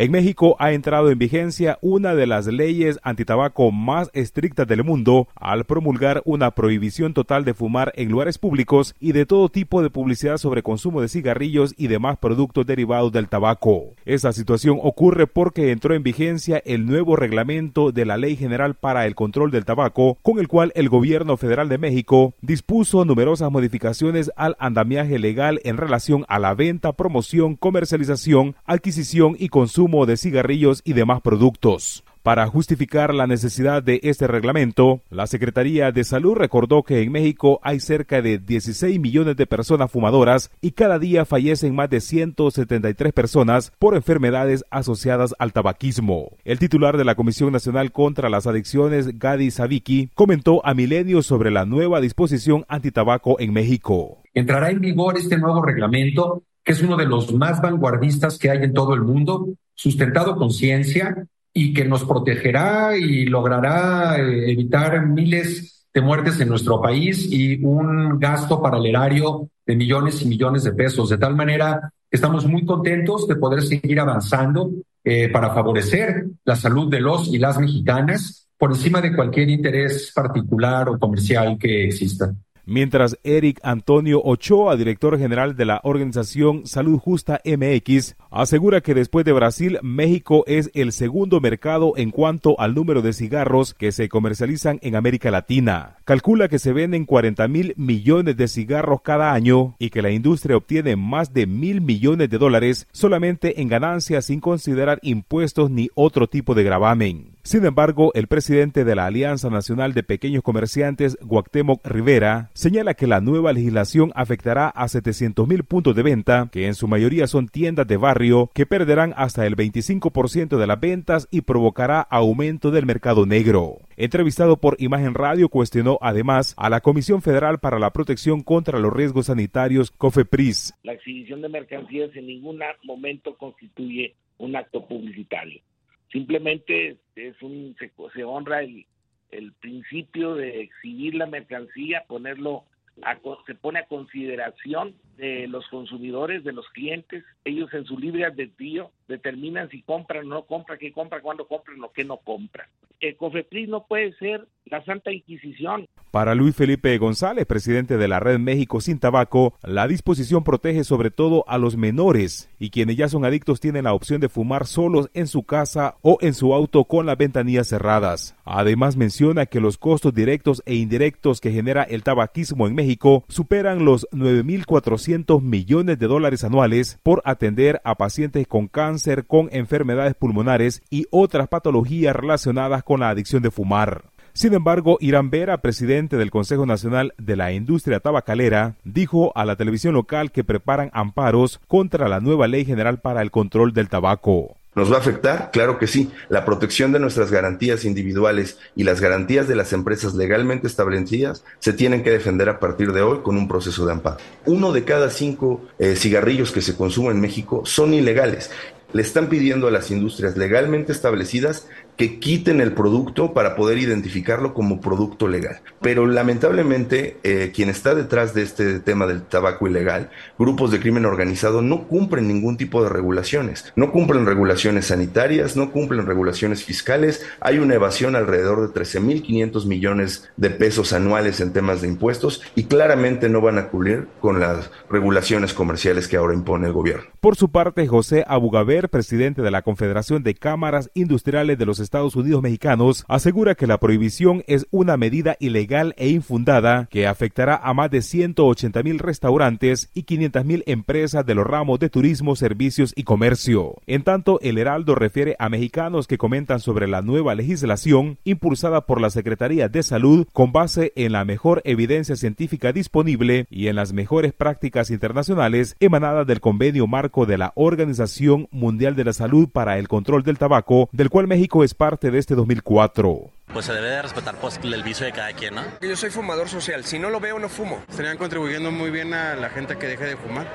[0.00, 5.28] En México ha entrado en vigencia una de las leyes antitabaco más estrictas del mundo
[5.34, 9.90] al promulgar una prohibición total de fumar en lugares públicos y de todo tipo de
[9.90, 13.92] publicidad sobre consumo de cigarrillos y demás productos derivados del tabaco.
[14.06, 19.04] Esta situación ocurre porque entró en vigencia el nuevo reglamento de la Ley General para
[19.04, 24.32] el Control del Tabaco, con el cual el gobierno federal de México dispuso numerosas modificaciones
[24.36, 30.82] al andamiaje legal en relación a la venta, promoción, comercialización, adquisición y consumo de cigarrillos
[30.84, 32.04] y demás productos.
[32.22, 37.60] Para justificar la necesidad de este reglamento, la Secretaría de Salud recordó que en México
[37.62, 43.14] hay cerca de 16 millones de personas fumadoras y cada día fallecen más de 173
[43.14, 46.36] personas por enfermedades asociadas al tabaquismo.
[46.44, 51.50] El titular de la Comisión Nacional contra las Adicciones, Gadi Saviki, comentó a Milenio sobre
[51.50, 54.18] la nueva disposición antitabaco en México.
[54.34, 58.62] Entrará en vigor este nuevo reglamento que es uno de los más vanguardistas que hay
[58.62, 59.48] en todo el mundo,
[59.80, 66.50] sustentado con ciencia y que nos protegerá y logrará eh, evitar miles de muertes en
[66.50, 71.08] nuestro país y un gasto para el erario de millones y millones de pesos.
[71.08, 74.70] De tal manera, estamos muy contentos de poder seguir avanzando
[75.02, 80.12] eh, para favorecer la salud de los y las mexicanas por encima de cualquier interés
[80.14, 82.34] particular o comercial que exista
[82.66, 89.24] mientras Eric Antonio Ochoa, director general de la organización Salud Justa MX, asegura que después
[89.24, 94.08] de Brasil, México es el segundo mercado en cuanto al número de cigarros que se
[94.08, 95.96] comercializan en América Latina.
[96.04, 100.56] Calcula que se venden 40 mil millones de cigarros cada año y que la industria
[100.56, 106.28] obtiene más de mil millones de dólares solamente en ganancias sin considerar impuestos ni otro
[106.28, 107.29] tipo de gravamen.
[107.42, 113.06] Sin embargo, el presidente de la Alianza Nacional de Pequeños Comerciantes, Guactemoc Rivera, señala que
[113.06, 117.48] la nueva legislación afectará a 700 mil puntos de venta, que en su mayoría son
[117.48, 122.84] tiendas de barrio, que perderán hasta el 25% de las ventas y provocará aumento del
[122.84, 123.78] mercado negro.
[123.96, 128.92] Entrevistado por Imagen Radio, cuestionó además a la Comisión Federal para la Protección contra los
[128.92, 130.74] Riesgos Sanitarios, COFEPRIS.
[130.82, 135.62] La exhibición de mercancías en ningún momento constituye un acto publicitario
[136.10, 137.76] simplemente es un
[138.14, 138.86] se, honra el,
[139.30, 142.64] el principio de exhibir la mercancía, ponerlo
[143.02, 148.24] a, se pone a consideración de los consumidores, de los clientes, ellos en su libre
[148.24, 152.68] albedrío determinan si compran o no compran, qué compran, cuándo compran o qué no compran.
[153.00, 155.88] El COFEPRIS no puede ser la Santa Inquisición.
[156.10, 161.12] Para Luis Felipe González, presidente de la Red México Sin Tabaco, la disposición protege sobre
[161.12, 165.08] todo a los menores y quienes ya son adictos tienen la opción de fumar solos
[165.14, 168.34] en su casa o en su auto con las ventanillas cerradas.
[168.44, 173.84] Además menciona que los costos directos e indirectos que genera el tabaquismo en México superan
[173.84, 180.82] los 9.400 millones de dólares anuales por atender a pacientes con cáncer, con enfermedades pulmonares
[180.90, 184.09] y otras patologías relacionadas con la adicción de fumar.
[184.32, 189.56] Sin embargo, Irán Vera, presidente del Consejo Nacional de la Industria Tabacalera, dijo a la
[189.56, 194.56] televisión local que preparan amparos contra la nueva ley general para el control del tabaco.
[194.72, 195.50] ¿Nos va a afectar?
[195.52, 196.12] Claro que sí.
[196.28, 201.72] La protección de nuestras garantías individuales y las garantías de las empresas legalmente establecidas se
[201.72, 204.18] tienen que defender a partir de hoy con un proceso de amparo.
[204.46, 208.52] Uno de cada cinco eh, cigarrillos que se consumen en México son ilegales
[208.92, 214.54] le están pidiendo a las industrias legalmente establecidas que quiten el producto para poder identificarlo
[214.54, 215.60] como producto legal.
[215.82, 220.08] Pero lamentablemente eh, quien está detrás de este tema del tabaco ilegal,
[220.38, 223.70] grupos de crimen organizado, no cumplen ningún tipo de regulaciones.
[223.76, 227.26] No cumplen regulaciones sanitarias, no cumplen regulaciones fiscales.
[227.40, 232.64] Hay una evasión alrededor de 13.500 millones de pesos anuales en temas de impuestos y
[232.64, 237.04] claramente no van a cumplir con las regulaciones comerciales que ahora impone el gobierno.
[237.20, 242.16] Por su parte, José Abugaber, presidente de la Confederación de Cámaras Industriales de los Estados
[242.16, 247.74] Unidos mexicanos, asegura que la prohibición es una medida ilegal e infundada que afectará a
[247.74, 252.92] más de 180 mil restaurantes y 500 mil empresas de los ramos de turismo, servicios
[252.96, 253.76] y comercio.
[253.86, 259.00] En tanto, el Heraldo refiere a mexicanos que comentan sobre la nueva legislación impulsada por
[259.00, 263.92] la Secretaría de Salud con base en la mejor evidencia científica disponible y en las
[263.92, 269.78] mejores prácticas internacionales emanadas del convenio marco de la Organización Mundial de la Salud para
[269.78, 273.88] el Control del Tabaco, del cual México es parte de este 2004 pues se debe
[273.88, 275.62] de respetar pues, el vicio de cada quien, ¿no?
[275.80, 277.82] Yo soy fumador social, si no lo veo no fumo.
[277.88, 280.46] Estarían contribuyendo muy bien a la gente que deje de fumar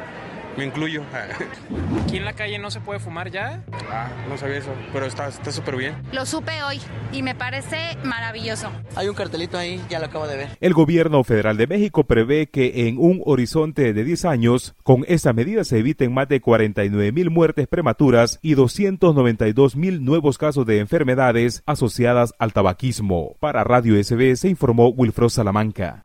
[0.58, 1.04] me incluyo.
[2.04, 3.64] ¿Aquí en la calle no se puede fumar ya?
[3.90, 5.96] Ah, no sabía eso, pero está súper bien.
[6.12, 6.80] Lo supe hoy
[7.12, 8.72] y me parece maravilloso.
[8.96, 10.50] Hay un cartelito ahí, ya lo acabo de ver.
[10.60, 15.34] El gobierno federal de México prevé que en un horizonte de 10 años, con esta
[15.34, 20.80] medida se eviten más de 49 mil muertes prematuras y 292 mil nuevos casos de
[20.80, 23.36] enfermedades asociadas al tabaquismo.
[23.40, 26.05] Para Radio SB se informó Wilfredo Salamanca.